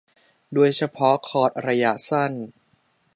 [0.53, 2.31] โดยเฉพาะคอร์สระยะสั้น